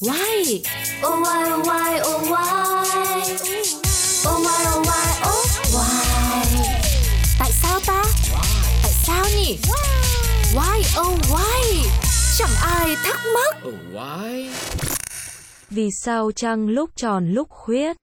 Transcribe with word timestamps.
Why? 0.00 0.62
Oh 1.02 1.20
why 1.20 1.50
oh 1.50 1.62
why 1.66 2.00
oh 2.02 2.20
why 2.30 3.22
Oh 4.26 4.38
why 4.44 4.64
oh 4.66 4.82
why 4.86 5.08
oh 5.24 5.46
why 5.74 6.04
Tại 7.38 7.52
sao 7.62 7.80
ta? 7.86 8.02
Tại 8.82 8.92
sao 9.06 9.24
nhỉ? 9.36 9.58
Why 10.54 10.82
oh 10.96 11.18
why? 11.30 11.90
Chẳng 12.38 12.54
ai 12.62 12.96
thắc 13.04 13.20
mắc. 13.34 13.56
Oh, 13.68 13.74
why? 13.92 14.50
Vì 15.70 15.90
sao 16.04 16.30
trăng 16.36 16.68
lúc 16.68 16.90
tròn 16.96 17.28
lúc 17.34 17.48
khuyết? 17.50 17.96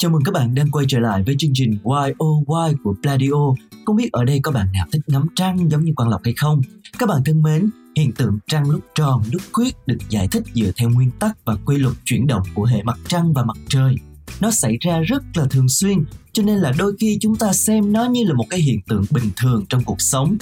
Chào 0.00 0.10
mừng 0.10 0.22
các 0.24 0.32
bạn 0.32 0.54
đang 0.54 0.70
quay 0.70 0.86
trở 0.88 0.98
lại 0.98 1.22
với 1.26 1.34
chương 1.38 1.50
trình 1.54 1.78
Why 1.82 2.12
Oh 2.24 2.48
Why 2.48 2.74
của 2.84 2.94
Pladio. 3.02 3.54
Không 3.84 3.96
biết 3.96 4.12
ở 4.12 4.24
đây 4.24 4.40
có 4.42 4.52
bạn 4.52 4.72
nào 4.72 4.86
thích 4.92 5.02
ngắm 5.06 5.26
trăng 5.34 5.70
giống 5.70 5.84
như 5.84 5.92
Quang 5.96 6.08
Lộc 6.08 6.20
hay 6.24 6.34
không? 6.36 6.60
Các 6.98 7.08
bạn 7.08 7.24
thân 7.24 7.42
mến, 7.42 7.70
hiện 7.96 8.12
tượng 8.12 8.38
trăng 8.46 8.70
lúc 8.70 8.80
tròn, 8.94 9.22
lúc 9.32 9.42
khuyết 9.52 9.76
được 9.86 9.98
giải 10.08 10.28
thích 10.28 10.42
dựa 10.54 10.70
theo 10.76 10.90
nguyên 10.90 11.10
tắc 11.10 11.44
và 11.44 11.56
quy 11.64 11.78
luật 11.78 11.96
chuyển 12.04 12.26
động 12.26 12.42
của 12.54 12.64
hệ 12.64 12.82
mặt 12.82 12.98
trăng 13.08 13.32
và 13.32 13.44
mặt 13.44 13.56
trời. 13.68 13.94
Nó 14.40 14.50
xảy 14.50 14.78
ra 14.80 15.00
rất 15.00 15.22
là 15.34 15.46
thường 15.50 15.68
xuyên, 15.68 16.04
cho 16.32 16.42
nên 16.42 16.58
là 16.58 16.72
đôi 16.78 16.96
khi 17.00 17.18
chúng 17.20 17.36
ta 17.36 17.52
xem 17.52 17.92
nó 17.92 18.04
như 18.04 18.24
là 18.24 18.34
một 18.34 18.46
cái 18.50 18.60
hiện 18.60 18.80
tượng 18.88 19.04
bình 19.10 19.30
thường 19.42 19.64
trong 19.68 19.84
cuộc 19.84 20.00
sống. 20.00 20.36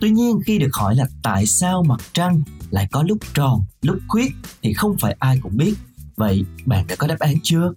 Tuy 0.00 0.10
nhiên 0.10 0.40
khi 0.46 0.58
được 0.58 0.70
hỏi 0.72 0.96
là 0.96 1.06
tại 1.22 1.46
sao 1.46 1.82
mặt 1.82 2.00
trăng 2.12 2.42
lại 2.70 2.88
có 2.92 3.02
lúc 3.02 3.18
tròn, 3.34 3.60
lúc 3.82 3.98
khuyết 4.08 4.32
thì 4.62 4.72
không 4.72 4.96
phải 5.00 5.16
ai 5.18 5.38
cũng 5.42 5.56
biết. 5.56 5.74
Vậy 6.16 6.44
bạn 6.66 6.86
đã 6.88 6.96
có 6.96 7.06
đáp 7.06 7.18
án 7.18 7.34
chưa? 7.42 7.72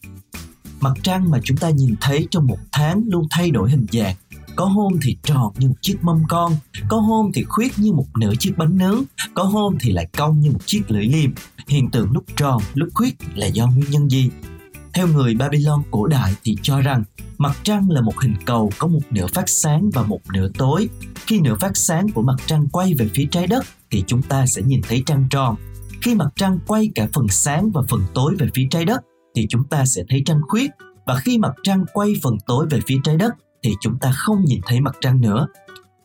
Mặt 0.80 0.94
trăng 1.04 1.32
mà 1.32 1.40
chúng 1.44 1.58
ta 1.58 1.70
nhìn 1.70 1.96
thấy 2.02 2.28
trong 2.32 2.48
một 2.48 2.58
tháng 2.72 3.04
luôn 3.08 3.28
thay 3.32 3.52
đổi 3.52 3.70
hình 3.72 3.86
dạng. 3.92 4.16
Có 4.56 4.66
hôm 4.66 4.94
thì 5.02 5.18
tròn 5.24 5.54
như 5.58 5.68
một 5.68 5.76
chiếc 5.82 5.98
mâm 6.02 6.24
con, 6.30 6.54
có 6.88 6.98
hôm 6.98 7.32
thì 7.34 7.44
khuyết 7.44 7.80
như 7.80 7.94
một 7.94 8.06
nửa 8.20 8.34
chiếc 8.40 8.54
bánh 8.58 8.78
nướng, 8.78 9.04
có 9.34 9.44
hôm 9.44 9.78
thì 9.80 9.92
lại 9.92 10.08
cong 10.18 10.40
như 10.40 10.52
một 10.52 10.60
chiếc 10.66 10.92
lưỡi 10.92 11.06
liềm. 11.06 11.32
Hiện 11.68 11.92
tượng 11.92 12.12
lúc 12.12 12.24
tròn, 12.36 12.62
lúc 12.74 12.90
khuyết 12.94 13.16
là 13.36 13.48
do 13.48 13.68
nguyên 13.68 13.92
nhân 13.92 14.10
gì? 14.10 14.30
Theo 14.94 15.08
người 15.08 15.36
Babylon 15.36 15.84
cổ 15.92 16.08
đại 16.08 16.34
thì 16.44 16.58
cho 16.62 16.82
rằng 16.82 17.04
mặt 17.38 17.58
trăng 17.64 17.90
là 17.90 18.02
một 18.02 18.20
hình 18.20 18.36
cầu 18.46 18.72
có 18.78 18.88
một 18.88 19.00
nửa 19.12 19.28
phát 19.28 19.50
sáng 19.50 19.90
và 19.94 20.04
một 20.04 20.20
nửa 20.34 20.50
tối. 20.58 20.90
Khi 21.28 21.40
nửa 21.40 21.56
phát 21.56 21.78
sáng 21.78 22.08
của 22.12 22.22
mặt 22.22 22.36
trăng 22.46 22.68
quay 22.72 22.94
về 22.94 23.10
phía 23.14 23.26
trái 23.32 23.48
đất 23.48 23.66
thì 23.92 24.04
chúng 24.08 24.22
ta 24.22 24.46
sẽ 24.46 24.62
nhìn 24.62 24.82
thấy 24.88 25.04
trăng 25.06 25.28
tròn. 25.30 25.56
Khi 26.02 26.16
mặt 26.16 26.30
trăng 26.36 26.60
quay 26.68 26.90
cả 26.96 27.08
phần 27.14 27.28
sáng 27.30 27.72
và 27.72 27.82
phần 27.90 28.02
tối 28.14 28.36
về 28.40 28.48
phía 28.54 28.68
trái 28.72 28.86
đất 28.86 29.02
thì 29.38 29.48
chúng 29.50 29.64
ta 29.64 29.86
sẽ 29.86 30.04
thấy 30.10 30.24
trăng 30.26 30.42
khuyết 30.48 30.72
và 31.06 31.16
khi 31.16 31.38
mặt 31.38 31.54
trăng 31.64 31.86
quay 31.94 32.14
phần 32.24 32.38
tối 32.46 32.68
về 32.70 32.80
phía 32.88 32.98
trái 33.04 33.18
đất 33.18 33.34
thì 33.64 33.74
chúng 33.82 34.00
ta 34.00 34.12
không 34.16 34.46
nhìn 34.46 34.62
thấy 34.66 34.82
mặt 34.82 34.96
trăng 35.02 35.22
nữa. 35.22 35.48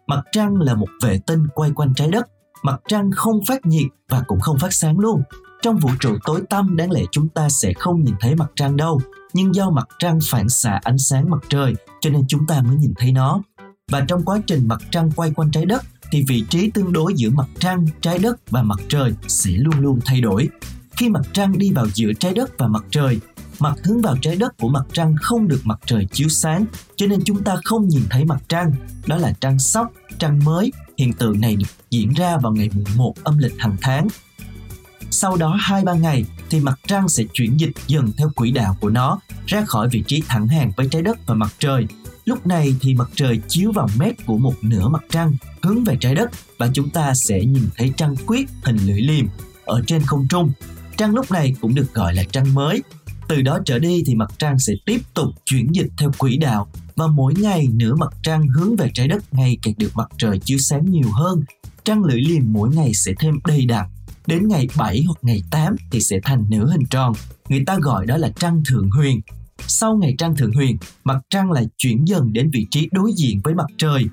Mặt 0.06 0.20
trăng 0.32 0.56
là 0.56 0.74
một 0.74 0.88
vệ 1.02 1.20
tinh 1.26 1.46
quay 1.54 1.70
quanh 1.74 1.94
trái 1.94 2.08
đất. 2.08 2.26
Mặt 2.62 2.80
trăng 2.88 3.10
không 3.10 3.40
phát 3.48 3.66
nhiệt 3.66 3.86
và 4.08 4.22
cũng 4.26 4.40
không 4.40 4.58
phát 4.58 4.72
sáng 4.72 4.98
luôn. 4.98 5.22
Trong 5.62 5.78
vũ 5.78 5.90
trụ 6.00 6.16
tối 6.24 6.42
tăm 6.50 6.76
đáng 6.76 6.90
lẽ 6.90 7.02
chúng 7.12 7.28
ta 7.28 7.48
sẽ 7.48 7.72
không 7.72 8.04
nhìn 8.04 8.14
thấy 8.20 8.34
mặt 8.34 8.50
trăng 8.56 8.76
đâu, 8.76 9.00
nhưng 9.32 9.54
do 9.54 9.70
mặt 9.70 9.88
trăng 9.98 10.18
phản 10.30 10.48
xạ 10.48 10.80
ánh 10.82 10.98
sáng 10.98 11.30
mặt 11.30 11.40
trời 11.48 11.74
cho 12.00 12.10
nên 12.10 12.24
chúng 12.28 12.46
ta 12.46 12.62
mới 12.62 12.76
nhìn 12.76 12.92
thấy 12.98 13.12
nó. 13.12 13.42
Và 13.90 14.04
trong 14.08 14.24
quá 14.24 14.38
trình 14.46 14.68
mặt 14.68 14.80
trăng 14.90 15.10
quay 15.16 15.30
quanh 15.30 15.50
trái 15.50 15.64
đất 15.64 15.82
thì 16.10 16.24
vị 16.28 16.44
trí 16.48 16.70
tương 16.70 16.92
đối 16.92 17.14
giữa 17.16 17.30
mặt 17.30 17.48
trăng, 17.58 17.86
trái 18.00 18.18
đất 18.18 18.50
và 18.50 18.62
mặt 18.62 18.78
trời 18.88 19.12
sẽ 19.28 19.50
luôn 19.50 19.80
luôn 19.80 19.98
thay 20.04 20.20
đổi. 20.20 20.48
Khi 20.96 21.08
mặt 21.08 21.22
trăng 21.32 21.58
đi 21.58 21.72
vào 21.72 21.86
giữa 21.94 22.12
trái 22.12 22.34
đất 22.34 22.58
và 22.58 22.68
mặt 22.68 22.84
trời 22.90 23.20
mặt 23.62 23.74
hướng 23.84 24.00
vào 24.00 24.16
trái 24.22 24.36
đất 24.36 24.56
của 24.58 24.68
mặt 24.68 24.82
trăng 24.92 25.14
không 25.22 25.48
được 25.48 25.60
mặt 25.64 25.78
trời 25.86 26.06
chiếu 26.12 26.28
sáng, 26.28 26.64
cho 26.96 27.06
nên 27.06 27.24
chúng 27.24 27.44
ta 27.44 27.56
không 27.64 27.88
nhìn 27.88 28.02
thấy 28.10 28.24
mặt 28.24 28.42
trăng. 28.48 28.72
Đó 29.06 29.16
là 29.16 29.32
trăng 29.40 29.58
sóc, 29.58 29.92
trăng 30.18 30.44
mới. 30.44 30.72
Hiện 30.98 31.12
tượng 31.12 31.40
này 31.40 31.56
được 31.56 31.66
diễn 31.90 32.12
ra 32.12 32.36
vào 32.36 32.52
ngày 32.52 32.70
mùng 32.72 32.96
1 32.96 33.14
âm 33.24 33.38
lịch 33.38 33.54
hàng 33.58 33.76
tháng. 33.80 34.08
Sau 35.10 35.36
đó 35.36 35.58
2-3 35.60 36.00
ngày 36.00 36.24
thì 36.50 36.60
mặt 36.60 36.78
trăng 36.86 37.08
sẽ 37.08 37.24
chuyển 37.32 37.56
dịch 37.56 37.72
dần 37.86 38.12
theo 38.16 38.30
quỹ 38.36 38.50
đạo 38.50 38.76
của 38.80 38.88
nó 38.88 39.20
ra 39.46 39.64
khỏi 39.64 39.88
vị 39.88 40.04
trí 40.06 40.22
thẳng 40.28 40.48
hàng 40.48 40.72
với 40.76 40.88
trái 40.90 41.02
đất 41.02 41.18
và 41.26 41.34
mặt 41.34 41.54
trời. 41.58 41.86
Lúc 42.24 42.46
này 42.46 42.74
thì 42.80 42.94
mặt 42.94 43.08
trời 43.14 43.40
chiếu 43.48 43.72
vào 43.72 43.88
mép 43.98 44.26
của 44.26 44.38
một 44.38 44.54
nửa 44.62 44.88
mặt 44.88 45.02
trăng 45.10 45.36
hướng 45.62 45.84
về 45.84 45.96
trái 46.00 46.14
đất 46.14 46.30
và 46.58 46.70
chúng 46.72 46.90
ta 46.90 47.14
sẽ 47.14 47.44
nhìn 47.44 47.68
thấy 47.76 47.92
trăng 47.96 48.16
khuyết 48.26 48.48
hình 48.64 48.76
lưỡi 48.86 49.00
liềm 49.00 49.26
ở 49.64 49.82
trên 49.86 50.02
không 50.02 50.26
trung. 50.28 50.52
Trăng 50.96 51.14
lúc 51.14 51.30
này 51.30 51.54
cũng 51.60 51.74
được 51.74 51.94
gọi 51.94 52.14
là 52.14 52.24
trăng 52.32 52.54
mới 52.54 52.82
từ 53.34 53.42
đó 53.42 53.58
trở 53.64 53.78
đi 53.78 54.02
thì 54.06 54.14
mặt 54.14 54.32
trăng 54.38 54.58
sẽ 54.58 54.72
tiếp 54.86 55.00
tục 55.14 55.28
chuyển 55.44 55.66
dịch 55.72 55.90
theo 55.98 56.10
quỹ 56.18 56.36
đạo 56.36 56.68
và 56.96 57.06
mỗi 57.06 57.34
ngày 57.38 57.68
nửa 57.72 57.94
mặt 57.94 58.12
trăng 58.22 58.48
hướng 58.48 58.76
về 58.76 58.90
trái 58.94 59.08
đất 59.08 59.24
ngày 59.32 59.58
càng 59.62 59.74
được 59.76 59.90
mặt 59.94 60.08
trời 60.18 60.38
chiếu 60.44 60.58
sáng 60.58 60.90
nhiều 60.90 61.10
hơn. 61.12 61.40
Trăng 61.84 62.04
lưỡi 62.04 62.20
liềm 62.20 62.52
mỗi 62.52 62.70
ngày 62.74 62.94
sẽ 62.94 63.12
thêm 63.18 63.34
đầy 63.46 63.66
đặn. 63.66 63.86
Đến 64.26 64.48
ngày 64.48 64.68
7 64.76 65.02
hoặc 65.06 65.18
ngày 65.22 65.42
8 65.50 65.76
thì 65.90 66.00
sẽ 66.00 66.20
thành 66.24 66.44
nửa 66.48 66.70
hình 66.70 66.86
tròn. 66.90 67.12
Người 67.48 67.62
ta 67.66 67.78
gọi 67.82 68.06
đó 68.06 68.16
là 68.16 68.32
trăng 68.36 68.62
thượng 68.68 68.90
huyền. 68.90 69.20
Sau 69.66 69.96
ngày 69.96 70.14
trăng 70.18 70.36
thượng 70.36 70.52
huyền, 70.52 70.76
mặt 71.04 71.18
trăng 71.30 71.52
lại 71.52 71.66
chuyển 71.78 72.04
dần 72.04 72.32
đến 72.32 72.50
vị 72.50 72.66
trí 72.70 72.88
đối 72.92 73.12
diện 73.16 73.40
với 73.44 73.54
mặt 73.54 73.66
trời 73.78 74.04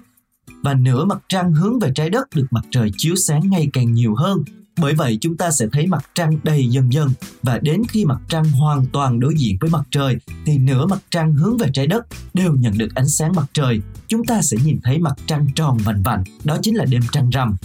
và 0.64 0.74
nửa 0.74 1.06
mặt 1.06 1.20
trăng 1.28 1.54
hướng 1.54 1.80
về 1.80 1.92
trái 1.96 2.10
đất 2.10 2.28
được 2.36 2.48
mặt 2.52 2.66
trời 2.72 2.92
chiếu 2.98 3.16
sáng 3.16 3.50
ngày 3.50 3.68
càng 3.74 3.94
nhiều 3.94 4.16
hơn 4.16 4.44
bởi 4.82 4.94
vậy 4.94 5.18
chúng 5.22 5.38
ta 5.38 5.52
sẽ 5.52 5.66
thấy 5.72 5.88
mặt 5.88 6.06
trăng 6.16 6.40
đầy 6.44 6.68
dần 6.68 6.94
dần 6.94 7.10
và 7.44 7.60
đến 7.62 7.82
khi 7.90 8.06
mặt 8.06 8.20
trăng 8.30 8.44
hoàn 8.44 8.86
toàn 8.86 9.20
đối 9.20 9.34
diện 9.38 9.58
với 9.62 9.70
mặt 9.70 9.84
trời 9.92 10.18
thì 10.46 10.58
nửa 10.58 10.86
mặt 10.86 11.00
trăng 11.10 11.34
hướng 11.34 11.58
về 11.58 11.68
trái 11.74 11.88
đất 11.88 12.06
đều 12.34 12.56
nhận 12.56 12.78
được 12.78 12.96
ánh 12.96 13.10
sáng 13.10 13.32
mặt 13.36 13.46
trời. 13.54 13.82
Chúng 14.08 14.26
ta 14.26 14.42
sẽ 14.42 14.58
nhìn 14.64 14.80
thấy 14.84 15.00
mặt 15.00 15.14
trăng 15.26 15.48
tròn 15.56 15.78
vành 15.78 16.04
vạnh, 16.04 16.24
đó 16.44 16.58
chính 16.62 16.76
là 16.76 16.86
đêm 16.86 17.02
trăng 17.12 17.30
rằm. 17.30 17.56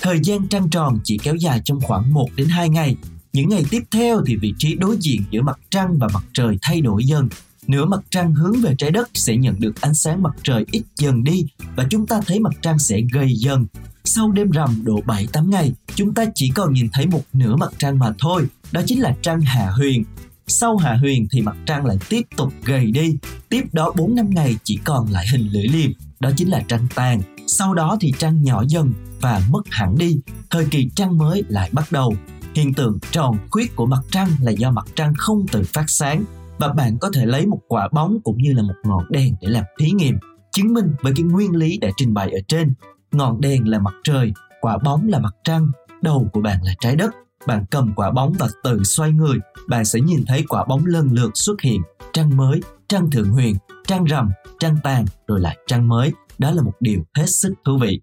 Thời 0.00 0.18
gian 0.22 0.48
trăng 0.48 0.70
tròn 0.70 0.98
chỉ 1.04 1.18
kéo 1.22 1.34
dài 1.34 1.60
trong 1.64 1.80
khoảng 1.80 2.14
1 2.14 2.28
đến 2.36 2.48
2 2.48 2.68
ngày. 2.68 2.96
Những 3.32 3.48
ngày 3.48 3.64
tiếp 3.70 3.82
theo 3.90 4.22
thì 4.26 4.36
vị 4.36 4.54
trí 4.58 4.74
đối 4.74 4.96
diện 5.00 5.22
giữa 5.30 5.42
mặt 5.42 5.58
trăng 5.70 5.98
và 5.98 6.08
mặt 6.14 6.24
trời 6.32 6.58
thay 6.62 6.80
đổi 6.80 7.04
dần. 7.04 7.28
Nửa 7.66 7.84
mặt 7.84 8.00
trăng 8.10 8.34
hướng 8.34 8.60
về 8.62 8.74
trái 8.78 8.90
đất 8.90 9.10
sẽ 9.14 9.36
nhận 9.36 9.60
được 9.60 9.80
ánh 9.80 9.94
sáng 9.94 10.22
mặt 10.22 10.32
trời 10.42 10.64
ít 10.70 10.82
dần 10.96 11.24
đi 11.24 11.46
và 11.76 11.86
chúng 11.90 12.06
ta 12.06 12.20
thấy 12.26 12.40
mặt 12.40 12.52
trăng 12.60 12.78
sẽ 12.78 13.00
gầy 13.12 13.34
dần 13.36 13.66
sau 14.04 14.32
đêm 14.32 14.50
rằm 14.50 14.84
độ 14.84 15.00
7-8 15.06 15.50
ngày, 15.50 15.72
chúng 15.94 16.14
ta 16.14 16.24
chỉ 16.34 16.50
còn 16.54 16.72
nhìn 16.72 16.88
thấy 16.92 17.06
một 17.06 17.22
nửa 17.32 17.56
mặt 17.56 17.72
trăng 17.78 17.98
mà 17.98 18.12
thôi, 18.18 18.46
đó 18.72 18.80
chính 18.86 19.00
là 19.00 19.16
trăng 19.22 19.40
hạ 19.40 19.70
huyền. 19.70 20.04
Sau 20.46 20.76
hạ 20.76 20.96
huyền 21.00 21.26
thì 21.32 21.40
mặt 21.40 21.56
trăng 21.66 21.86
lại 21.86 21.96
tiếp 22.08 22.22
tục 22.36 22.52
gầy 22.64 22.90
đi, 22.90 23.16
tiếp 23.48 23.62
đó 23.72 23.92
4 23.96 24.14
năm 24.14 24.30
ngày 24.30 24.56
chỉ 24.64 24.78
còn 24.84 25.10
lại 25.10 25.26
hình 25.32 25.48
lưỡi 25.48 25.66
liềm, 25.66 25.90
đó 26.20 26.30
chính 26.36 26.50
là 26.50 26.62
trăng 26.68 26.86
tàn. 26.94 27.22
Sau 27.46 27.74
đó 27.74 27.96
thì 28.00 28.12
trăng 28.18 28.42
nhỏ 28.42 28.64
dần 28.68 28.92
và 29.20 29.42
mất 29.50 29.62
hẳn 29.70 29.98
đi, 29.98 30.20
thời 30.50 30.66
kỳ 30.70 30.88
trăng 30.96 31.18
mới 31.18 31.42
lại 31.48 31.70
bắt 31.72 31.92
đầu. 31.92 32.14
Hiện 32.54 32.74
tượng 32.74 32.98
tròn 33.10 33.38
khuyết 33.50 33.76
của 33.76 33.86
mặt 33.86 34.00
trăng 34.10 34.28
là 34.40 34.52
do 34.52 34.70
mặt 34.70 34.86
trăng 34.94 35.12
không 35.18 35.46
tự 35.52 35.62
phát 35.62 35.84
sáng 35.88 36.24
và 36.58 36.68
bạn 36.68 36.98
có 36.98 37.10
thể 37.14 37.26
lấy 37.26 37.46
một 37.46 37.58
quả 37.68 37.88
bóng 37.92 38.18
cũng 38.24 38.38
như 38.42 38.52
là 38.52 38.62
một 38.62 38.74
ngọn 38.84 39.04
đèn 39.10 39.34
để 39.40 39.48
làm 39.48 39.64
thí 39.80 39.90
nghiệm 39.90 40.18
chứng 40.52 40.72
minh 40.74 40.94
với 41.02 41.12
cái 41.16 41.22
nguyên 41.22 41.56
lý 41.56 41.78
đã 41.78 41.88
trình 41.96 42.14
bày 42.14 42.30
ở 42.30 42.38
trên 42.48 42.74
ngọn 43.12 43.40
đèn 43.40 43.68
là 43.68 43.78
mặt 43.78 43.94
trời, 44.04 44.32
quả 44.60 44.78
bóng 44.78 45.08
là 45.08 45.18
mặt 45.18 45.34
trăng, 45.44 45.66
đầu 46.02 46.28
của 46.32 46.40
bạn 46.40 46.58
là 46.62 46.74
trái 46.80 46.96
đất. 46.96 47.10
Bạn 47.46 47.64
cầm 47.70 47.92
quả 47.96 48.10
bóng 48.10 48.32
và 48.38 48.48
tự 48.62 48.82
xoay 48.84 49.12
người, 49.12 49.38
bạn 49.68 49.84
sẽ 49.84 50.00
nhìn 50.00 50.24
thấy 50.26 50.44
quả 50.48 50.64
bóng 50.64 50.86
lần 50.86 51.08
lượt 51.12 51.30
xuất 51.34 51.60
hiện, 51.60 51.82
trăng 52.12 52.36
mới, 52.36 52.60
trăng 52.88 53.10
thượng 53.10 53.28
huyền, 53.30 53.56
trăng 53.86 54.04
rằm, 54.04 54.30
trăng 54.58 54.76
tàn, 54.82 55.04
rồi 55.26 55.40
lại 55.40 55.56
trăng 55.66 55.88
mới. 55.88 56.12
Đó 56.38 56.50
là 56.50 56.62
một 56.62 56.74
điều 56.80 57.04
hết 57.14 57.26
sức 57.26 57.54
thú 57.64 57.78
vị. 57.78 58.00